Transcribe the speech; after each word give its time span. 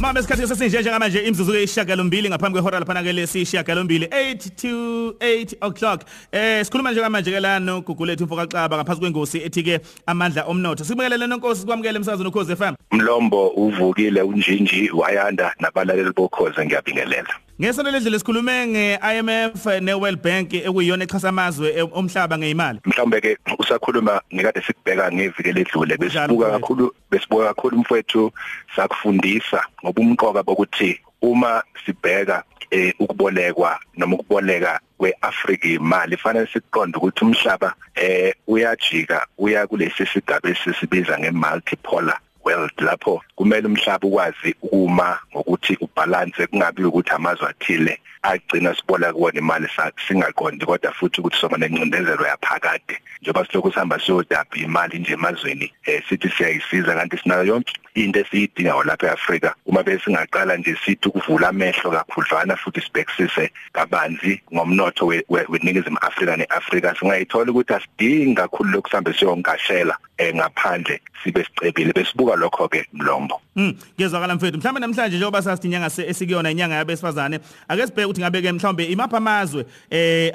Mama 0.00 0.20
isikhathi 0.20 0.46
sesinje 0.46 0.80
njengamanje 0.80 1.20
imzuzu 1.20 1.54
eyishagalombili 1.54 2.28
ngaphambi 2.28 2.58
kwehora 2.58 2.78
laphana 2.78 3.02
ke 3.02 3.12
lesishagalombili 3.12 4.06
8 4.06 4.50
to 4.56 5.10
8 5.20 5.56
o'clock. 5.60 6.04
Eh 6.32 6.64
sikhuluma 6.64 6.92
njengamanje 6.92 7.30
ke 7.30 7.40
lana 7.40 7.80
Gugulethu 7.80 8.24
Mfoka 8.24 8.46
Xaba 8.46 8.76
ngaphansi 8.76 9.00
kwengosi 9.00 9.38
ethi 9.38 9.62
ke 9.62 9.80
amandla 10.06 10.44
omnotho. 10.44 10.84
Sikubekelele 10.84 11.26
nonkosi 11.26 11.60
sikwamukele 11.60 11.96
emsazweni 11.96 12.28
ukhoze 12.28 12.56
FM 12.56 12.74
Mlombo 12.92 13.48
uvukile 13.48 14.22
unjinji 14.22 14.90
wayanda 14.90 15.54
nabalaleli 15.60 16.12
bokhoze 16.16 16.66
ngiyabingelela. 16.66 17.34
Ngesonto 17.60 17.90
ledlule 17.90 18.18
sikhulume 18.18 18.66
ngeIMF 18.66 19.66
neWorld 19.80 20.22
Bank 20.22 20.54
ekuyiyona 20.54 21.04
exhasa 21.04 21.28
amazwe 21.28 21.82
omhlaba 21.92 22.38
ngeimali. 22.38 22.80
Mhlawumbe 22.86 23.20
ke 23.20 23.36
usakhuluma 23.58 24.22
ngikade 24.34 24.62
sikubheka 24.62 25.12
ngeviki 25.12 25.52
ledlule 25.52 25.96
besibuka 25.96 26.50
kakhulu 26.50 26.94
besibuka 27.10 27.44
kakhulu 27.44 27.78
mfowethu 27.78 28.32
sakufundisa 28.76 29.60
ngobumqoka 29.84 30.42
bokuthi 30.42 31.00
uma 31.22 31.62
sibheka 31.84 32.44
eh 32.70 32.94
ukubolekwa 32.98 33.78
noma 33.96 34.14
ukuboleka 34.16 34.80
kweAfrika 34.98 35.68
imali 35.68 36.16
fanele 36.16 36.48
siqonde 36.52 36.96
ukuthi 36.98 37.24
umhlaba 37.24 37.74
eh 37.94 38.34
uyajika 38.46 39.26
uya 39.38 39.66
kulesi 39.66 40.06
sigaba 40.06 40.48
esisibiza 40.48 41.18
ngemultipolar 41.18 42.20
world 42.44 42.72
lapho 42.78 43.22
kumele 43.36 43.66
umhlaba 43.66 44.08
ukwazi 44.08 44.54
uma 44.72 45.18
ngokuthi 45.32 45.76
ubalance 45.80 46.46
kungabi 46.46 46.84
ukuthi 46.84 47.10
amazwe 47.10 47.48
athile 47.48 48.00
agcina 48.22 48.74
sibola 48.74 49.12
kuwona 49.12 49.38
imali 49.38 49.68
singaqondi 50.08 50.66
kodwa 50.66 50.92
futhi 50.92 51.20
ukuthi 51.20 51.36
soma 51.40 51.56
nencindezelo 51.56 52.26
yaphakade. 52.26 52.98
Njengoba 53.22 53.46
silokhu 53.46 53.72
sihamba 53.72 54.00
siyodapha 54.00 54.56
imali 54.56 54.98
nje 54.98 55.12
emazweni 55.12 55.72
eh 55.84 56.02
sithi 56.08 56.28
siyayisiza 56.28 56.94
kanti 56.94 57.16
sinayo 57.16 57.44
yonke 57.44 57.72
into 57.94 58.20
esiyidinga 58.20 58.84
lapha 58.84 59.06
eAfrika. 59.06 59.54
Uma 59.66 59.82
besingaqala 59.82 60.56
nje 60.56 60.76
sithi 60.84 61.08
ukuvula 61.08 61.48
amehlo 61.48 61.90
kakhudlwana 61.90 62.56
futhi 62.56 62.80
sibhekisise 62.80 63.50
kabanzi 63.72 64.42
ngomnotho 64.54 65.06
weningizimu 65.28 65.98
Afrika 66.00 66.36
neAfrika 66.36 66.94
singayithola 66.94 67.50
ukuthi 67.50 67.74
asidingi 67.74 68.34
kakhulu 68.34 68.70
lokusambe 68.70 69.12
siyonkashela 69.12 69.96
eh 70.18 70.34
ngaphandle 70.34 71.00
sibe 71.24 71.44
sicebile 71.44 71.92
besibuka 71.92 72.29
lokho 72.36 72.68
ke 72.68 72.86
mlombo 72.92 73.40
Mm 73.56 73.74
ngezwakala 74.00 74.34
mfethu. 74.34 74.58
Mhlawumbe 74.58 74.80
namhlanje 74.80 75.16
njengoba 75.16 75.42
sathi 75.42 75.66
inyanga 75.66 75.90
esikuyona 76.06 76.50
inyanga 76.50 76.74
yabesifazane 76.74 77.40
ake 77.68 77.86
sibheke 77.86 78.04
ukuthi 78.04 78.20
ngabe 78.20 78.42
ke 78.42 78.52
mhlawumbe 78.52 78.84
imapha 78.84 79.16
amazwe 79.16 79.66
eh 79.90 80.32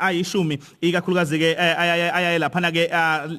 ayishumi 0.00 0.58
ikakhulukazi 0.80 1.38
ke 1.38 1.56
ayaye 1.58 2.38
lapha 2.38 2.60
na 2.60 2.70
ke 2.70 2.86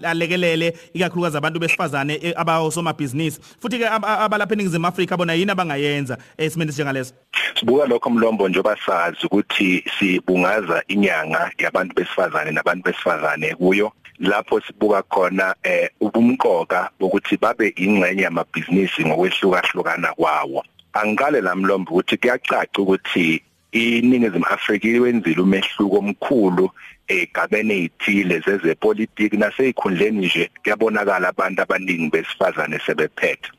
alekelele 0.04 0.78
ikakhulukazi 0.94 1.38
abantu 1.38 1.60
besifazane 1.60 2.20
e, 2.24 2.34
abawosomabhizinisi 2.36 3.40
futhi 3.62 3.80
ke 3.80 3.88
abalapha 3.88 4.54
eningizimu 4.54 4.88
Afrika 4.88 5.18
bona 5.18 5.34
yini 5.34 5.52
abangayenza 5.52 6.18
esimeni 6.38 6.72
njengaleso 6.72 7.14
sibuka 7.60 7.86
lokho 7.86 8.10
mlombo 8.10 8.50
njengoba 8.50 8.78
sazi 8.86 9.26
ukuthi 9.26 9.84
sibungaza 10.00 10.84
inyanga 10.88 11.52
yabantu 11.58 11.96
besifazane 11.96 12.52
nabantu 12.52 12.84
besifazane 12.84 13.56
kuyo. 13.56 13.92
Lapho 14.20 14.62
sibuka 14.62 15.04
khona 15.04 15.56
eh 15.64 15.90
ubumqoka 16.02 16.90
bokuthi 17.00 17.29
babe 17.38 17.74
ingxenye 17.76 18.22
yamabhizinisi 18.24 19.06
ngokwehlukahlukana 19.06 20.14
kwawo. 20.14 20.64
Angikale 20.94 21.42
lamlombo 21.42 21.92
ukuthi 21.92 22.18
kuyacaca 22.18 22.78
ukuthi 22.82 23.42
iningizimu 23.72 24.46
Afrika 24.46 24.88
iwenzile 24.88 25.42
umehluko 25.42 25.98
omkhulu 25.98 26.72
egabene 27.08 27.76
ezithile 27.78 28.40
zezepolitiki 28.46 29.38
naseyikhundleni 29.38 30.26
nje 30.26 30.50
kuyabonakala 30.62 31.28
abantu 31.30 31.62
abaningi 31.62 32.10
besifazane 32.10 32.80
sebephethe. 32.86 33.50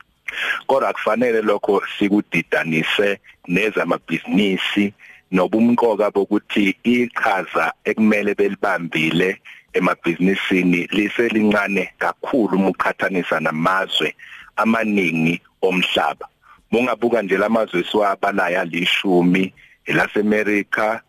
Kodwa 0.66 0.92
kufanele 0.92 1.42
lokho 1.42 1.82
sikudidanise 1.98 3.18
nezamabhizinisi 3.48 4.92
nobumqoka 5.32 6.10
bokuthi 6.10 6.76
iqhaza 6.84 7.72
ekumele 7.84 8.34
belibambile 8.34 9.38
emabhizinisini 9.72 10.88
liselincane 10.90 11.92
kakhulu 11.98 12.56
uma 12.56 12.68
uqhathanisa 12.68 13.40
namazwe 13.40 14.14
amaningi 14.56 15.40
omhlaba. 15.62 16.28
Mungabuka 16.70 17.22
nje 17.22 17.36
lamazwe 17.36 17.84
siwabalayo 17.84 18.60
alishumi 18.60 19.52
elaseAmerica 19.84 21.00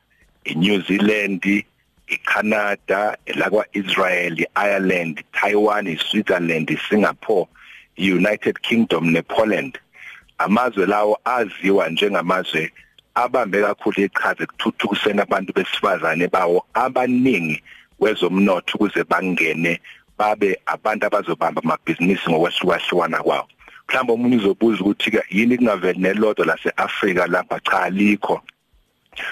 eNew 0.43 0.81
Zealand 0.87 1.65
iCanada 2.07 3.17
elakwa 3.25 3.65
Israel 3.73 4.45
iIreland 4.55 5.23
Taiwan 5.31 5.87
iSwitzerland 5.87 6.69
iSingapore 6.69 7.47
iUnited 7.95 8.59
Kingdom 8.61 9.11
nePoland. 9.11 9.79
Amazwe 10.37 10.85
lawo 10.85 11.19
aziwa 11.25 11.89
njengamazwe 11.89 12.71
abambe 13.13 13.61
kakhulu 13.61 14.01
iqhaza 14.01 14.43
ekuthuthukiseni 14.43 15.21
abantu 15.21 15.53
besifazane 15.53 16.27
bawo 16.27 16.65
abaningi 16.73 17.63
kwezomnotho 18.01 18.73
ukuze 18.75 19.03
bangene 19.03 19.79
babe 20.17 20.59
abantu 20.65 21.05
abazobamba 21.05 21.61
amabhizinisi 21.61 22.25
ngokwehlukahlukana 22.29 23.23
kwawo. 23.23 23.47
Mhlawumbe 23.87 24.13
umuntu 24.13 24.37
uzobuza 24.37 24.81
ukuthi 24.81 25.11
ke 25.11 25.21
yini 25.29 25.57
kungaveli 25.57 25.99
nelodwa 25.99 26.45
laseAfrika 26.45 27.27
lapha? 27.27 27.59
Cha 27.59 27.89
likho 27.89 28.41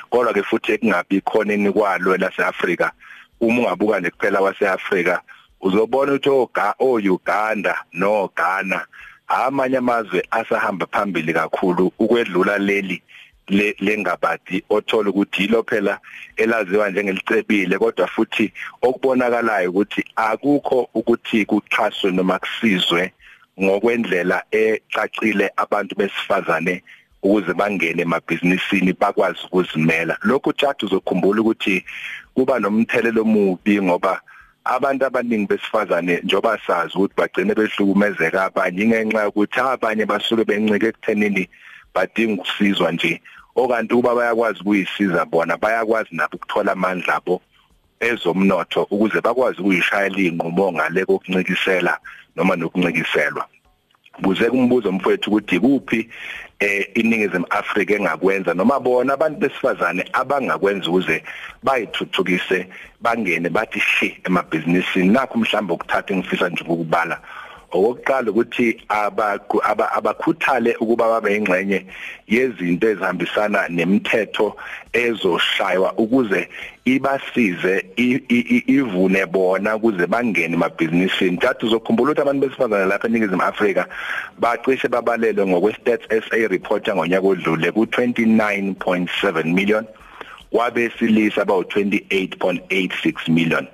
kodwa 0.10 0.34
ke 0.34 0.44
futhi 0.44 0.72
ekungabi 0.72 1.22
khona 1.22 1.54
enikwalo 1.54 2.18
laseAfrika 2.18 2.92
uma 3.42 3.60
ungabuka 3.62 4.00
nje 4.00 4.10
kuphela 4.10 4.42
waseAfrika 4.42 5.22
uzobona 5.62 6.12
ukuthi 6.14 6.30
oga 6.30 6.76
oUganda 6.80 7.74
no 7.94 8.30
Ghana 8.38 8.86
amanye 9.28 9.78
amazwe 9.78 10.24
asahamba 10.32 10.86
phambili 10.92 11.34
kakhulu 11.34 11.92
ukwedlula 12.00 12.58
leli 12.58 13.02
lengabadi 13.80 14.64
othola 14.70 15.10
ukuthi 15.10 15.42
yilo 15.42 15.64
phela 15.64 16.00
elaziwa 16.38 16.90
njengelicebile 16.90 17.78
kodwa 17.78 18.08
futhi 18.08 18.54
okubonakalayo 18.82 19.70
ukuthi 19.70 20.06
akukho 20.16 20.90
ukuthi 20.94 21.46
kuxhaswe 21.46 22.12
noma 22.12 22.40
kusizwe 22.40 23.14
ngokwendlela 23.62 24.44
ecacile 24.52 25.52
abantu 25.56 25.96
besifazane 25.96 26.84
ukuze 27.24 27.54
bangene 27.54 28.02
emabhizinisini 28.02 28.94
bakwazi 28.94 29.40
ukuzimela. 29.46 30.18
Lokhu 30.22 30.54
tjathu 30.54 30.86
uzokhumbula 30.86 31.42
ukuthi 31.42 31.86
kuba 32.34 32.60
nomthelelo 32.60 33.22
omubi 33.22 33.82
ngoba 33.82 34.22
abantu 34.64 35.06
abaningi 35.06 35.48
besifazane 35.48 36.20
njoba 36.24 36.60
sazi 36.68 36.94
ukuthi 36.96 37.14
bagcine 37.18 37.54
behlukumezeka 37.56 38.44
abanye 38.44 38.86
ngenxa 38.88 39.24
yokuthi 39.24 39.60
abanye 39.60 40.06
basuke 40.06 40.44
bencike 40.46 40.88
ekuthenini 40.88 41.50
badinga 41.94 42.42
ukusizwa 42.42 42.92
nje. 42.92 43.22
Okanti 43.56 43.96
kuba 43.96 44.16
bayakwazi 44.16 44.60
ukuyisiza 44.62 45.26
bona 45.26 45.58
bayakwazi 45.58 46.10
nabo 46.12 46.36
ukuthola 46.36 46.72
amandla 46.72 47.16
abo 47.16 47.42
ezomnotho 48.00 48.88
ukuze 48.92 49.22
bakwazi 49.22 49.62
ukuyishayela 49.62 50.20
inqumo 50.20 50.72
ngale 50.74 51.06
kokuncikisela 51.06 52.00
noma 52.36 52.56
nokuncikiselwa 52.56 53.46
buze 54.22 54.50
kumbuzo 54.50 54.92
mfowethu 54.92 55.30
ukuthi 55.30 55.60
kuphi 55.60 56.10
eh 56.60 56.88
iningizimu 56.94 57.46
Afrika 57.50 57.94
engakwenza 57.94 58.54
noma 58.54 58.80
bona 58.80 59.14
abantu 59.14 59.40
besifazane 59.40 60.06
abangakwenza 60.14 60.90
ukuze 60.90 61.24
bayithuthukise 61.64 62.68
bangene 63.02 63.50
bathi 63.50 63.80
shi 63.80 64.18
emabhizinisini 64.24 65.10
nakho 65.10 65.38
mhlawumbe 65.38 65.74
ukuthatha 65.74 66.16
ngifisa 66.16 66.50
nje 66.50 66.64
ukubala 66.64 67.22
okokuqala 67.72 68.32
ukuthi 68.32 68.82
abakhuthale 69.98 70.76
ukuba 70.80 71.10
babe 71.10 71.36
ingxenye 71.36 71.86
yezinto 72.28 72.90
ezihambisana 72.90 73.68
nemithetho 73.70 74.56
ezoshaywa 74.94 75.94
ukuze 75.98 76.50
ibasize 76.86 77.86
ivune 78.68 79.26
bona 79.26 79.76
ukuze 79.76 80.08
bangene 80.08 80.54
emabhizinisini. 80.54 81.38
Thathu 81.38 81.66
uzokhumbula 81.68 82.12
ukuthi 82.12 82.22
abantu 82.22 82.48
besifazane 82.48 82.86
lapha 82.86 83.08
eNingizimu 83.08 83.42
Afrika 83.44 83.86
bacishe 84.40 84.88
babalelwe 84.88 85.46
ngokwe-Stats 85.46 86.06
SA 86.26 86.48
report 86.48 86.90
ngonyaka 86.90 87.28
odlule 87.28 87.70
ku29.7 87.70 89.44
million 89.54 89.86
wabesilisa 90.52 91.46
bawu 91.46 91.62
28.86 91.62 93.30
million. 93.32 93.68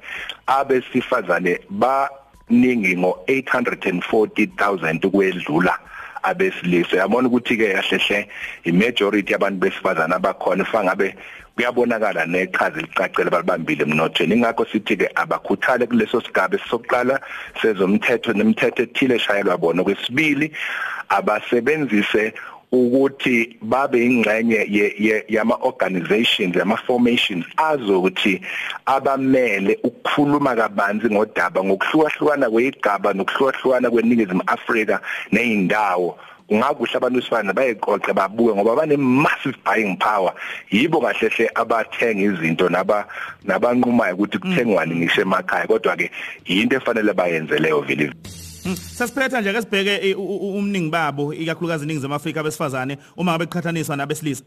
Abesifazane 0.48 1.60
ba 1.70 2.10
ningi 2.50 2.96
ngo840000 2.96 5.06
ukwedlula 5.06 5.80
abesilisa. 6.24 6.98
Yabona 6.98 7.28
ukuthi 7.28 7.58
ke 7.58 7.70
yahlehle 7.70 8.28
imajority 8.64 9.34
yabantu 9.34 9.60
besifazana 9.60 10.16
abakhona 10.16 10.64
ifangabe 10.64 11.16
kuyabonakala 11.56 12.26
neqhaza 12.26 12.80
elicacile 12.80 13.30
balibambile 13.30 13.84
emnothweni. 13.84 14.36
Ingakho 14.36 14.66
sithi 14.66 14.98
ke 14.98 15.10
abakhuthale 15.16 15.88
kuleso 15.88 16.22
sigaba 16.22 16.58
sokuqala 16.70 17.20
sezomthetho 17.62 18.34
nemithetho 18.34 18.84
ethile 18.84 19.16
eshayelwa 19.16 19.58
bona. 19.58 19.84
Kwesibili 19.84 20.52
abasebenzise 21.10 22.34
ukuthi 22.72 23.58
babe 23.62 24.06
ingxenye 24.06 25.24
yama 25.28 25.56
organizations 25.62 26.56
yama 26.56 26.78
formations 26.78 27.46
azokuthi 27.58 28.42
abamele 28.86 29.80
ukukhuluma 29.84 30.56
kabanzi 30.56 31.10
ngodaba 31.10 31.64
ngokuhlukahlukana 31.64 32.50
kwezigaba 32.50 33.14
nokuhlukahlukana 33.14 33.90
kweningizimu 33.90 34.44
Afrika 34.48 35.00
nezindawo 35.32 36.18
ungakuhle 36.50 36.96
abantu 36.98 37.20
besifana 37.20 37.54
bayiqoqe 37.54 38.14
babuke 38.14 38.54
ngoba 38.54 38.76
bane 38.76 38.98
massive 38.98 39.58
buying 39.66 39.98
power. 39.98 40.34
Yibo 40.72 41.02
kahlehle 41.02 41.50
abathenga 41.56 42.22
izinto 42.22 42.70
naba 42.70 43.08
nabanqumayo 43.44 44.14
ukuthi 44.14 44.38
kuthengwani 44.38 44.96
ngisho 44.96 45.22
emakhaya 45.22 45.68
kodwa 45.68 45.98
ke 45.98 46.12
into 46.46 46.76
efanele 46.76 47.14
bayenze 47.14 47.58
leyo 47.58 47.82
vele 47.82 48.12
Mm, 48.14 48.45
Sasiphetha 48.74 49.42
nje 49.42 49.54
ke 49.54 49.62
sibheke 49.62 50.10
eh, 50.10 50.20
umningi 50.20 50.90
babo 50.90 51.34
ikakhulukazi 51.34 51.84
iningizimu 51.86 52.16
Afrika 52.16 52.44
besifazane 52.44 52.98
uma 53.18 53.32
ngabe 53.32 53.46
qhathaniswa 53.46 53.96
nabesilisa. 53.96 54.44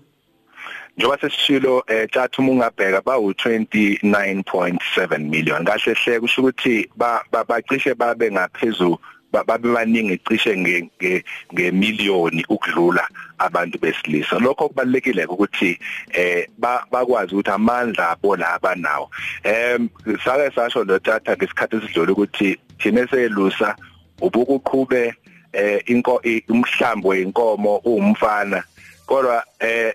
njengoba 0.97 1.21
sesishilo 1.21 1.85
eh 1.87 2.09
thatha 2.11 2.39
uma 2.43 2.53
ungabheka 2.53 3.01
bawu 3.05 3.31
29.7 3.33 5.19
million. 5.19 5.65
Kahle 5.65 5.95
hle 5.95 6.21
kusho 6.21 6.43
ukuthi 6.43 6.89
ba 6.97 7.23
ba- 7.33 7.45
bacishe 7.45 7.95
babe 7.95 8.31
ngaphezulu 8.31 8.99
ba- 9.33 9.45
babe 9.45 9.69
baningi 9.73 10.19
cishe 10.29 10.57
nge 10.57 10.91
nge- 11.01 11.25
ngemiliyoni 11.55 12.45
ukudlula 12.49 13.09
abantu 13.39 13.79
besilisa. 13.79 14.39
Lokho 14.41 14.69
kubalekile 14.69 15.27
ukuthi 15.27 15.79
eh 16.11 16.47
ba- 16.59 16.85
bakwazi 16.91 17.35
ukuthi 17.35 17.51
amandla 17.51 18.11
abo 18.11 18.37
la 18.37 18.59
banawo. 18.59 19.11
Em 19.45 19.89
sake 20.25 20.51
sasho 20.55 20.85
lo 20.85 20.99
tata 20.99 21.37
ngesikhathi 21.37 21.77
esidlule 21.77 22.13
ukuthi 22.13 22.59
thina 22.83 23.07
selusa 23.07 23.77
ubukuqhube 24.21 25.15
eh 25.53 25.83
inko 25.87 26.23
umhlambo 26.49 27.09
wenkomo 27.09 27.77
umfana 27.77 28.63
kodwa 29.07 29.45
eh 29.61 29.95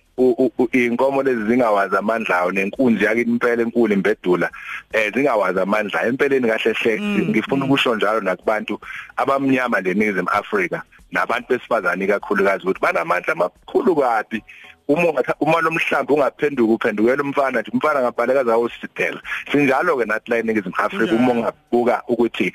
inkomo 0.72 1.24
lezi 1.24 1.44
zingawazi 1.46 1.96
amandla 1.98 2.38
awo 2.38 2.52
nenkunzi 2.52 3.04
yakini 3.04 3.32
impela 3.32 3.62
enkulu 3.62 3.94
imbedula 3.94 4.50
eh 4.94 5.14
zingawazi 5.14 5.60
amandla 5.60 6.06
empeleni 6.06 6.48
kahle 6.48 6.74
hle 6.74 7.02
ngifuna 7.02 7.66
ukusho 7.66 7.96
njalo 7.96 8.22
nakubantu 8.22 8.80
abamnyama 9.18 9.82
leningizimu 9.82 10.30
Afrika 10.30 10.84
nabantu 11.14 11.48
besifazane 11.50 12.08
kakhulukazi 12.08 12.64
ukuthi 12.64 12.82
banamandla 12.82 13.34
amakhulu 13.34 13.96
kabi. 13.96 14.44
Uma 14.88 15.24
uma 15.40 15.62
lo 15.62 15.72
mhlambi 15.72 16.14
ungaphenduka 16.14 16.74
uphendukela 16.74 17.24
umfana 17.24 17.62
nje 17.62 17.72
umfana 17.72 18.02
ngabhaleka 18.02 18.44
zawo 18.44 18.70
sithela 18.70 19.22
sinjalo 19.52 19.98
ke 19.98 20.06
nathi 20.06 20.32
la 20.32 20.38
eningizimu 20.38 20.76
Afrika 20.78 21.16
uma 21.16 21.32
ungabuka 21.32 22.04
ukuthi 22.08 22.54